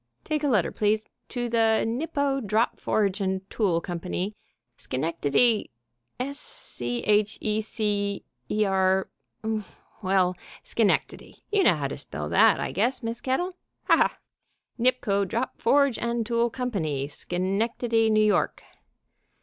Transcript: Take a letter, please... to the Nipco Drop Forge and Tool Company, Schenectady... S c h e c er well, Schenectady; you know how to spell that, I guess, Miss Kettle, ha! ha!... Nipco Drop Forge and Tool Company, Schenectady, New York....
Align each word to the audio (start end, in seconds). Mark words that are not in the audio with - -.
Take 0.23 0.43
a 0.43 0.47
letter, 0.47 0.71
please... 0.71 1.07
to 1.29 1.47
the 1.47 1.83
Nipco 1.85 2.41
Drop 2.43 2.79
Forge 2.79 3.21
and 3.21 3.47
Tool 3.51 3.79
Company, 3.81 4.35
Schenectady... 4.75 5.69
S 6.19 6.39
c 6.39 7.01
h 7.03 7.37
e 7.39 7.61
c 7.61 8.25
er 8.51 9.07
well, 10.01 10.35
Schenectady; 10.63 11.35
you 11.51 11.63
know 11.63 11.75
how 11.75 11.87
to 11.87 11.99
spell 11.99 12.29
that, 12.29 12.59
I 12.59 12.71
guess, 12.71 13.03
Miss 13.03 13.21
Kettle, 13.21 13.53
ha! 13.83 13.95
ha!... 13.95 14.17
Nipco 14.79 15.23
Drop 15.23 15.61
Forge 15.61 15.99
and 15.99 16.25
Tool 16.25 16.49
Company, 16.49 17.07
Schenectady, 17.07 18.09
New 18.09 18.25
York.... 18.25 18.63